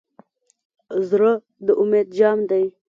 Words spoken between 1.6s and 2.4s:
د امید جام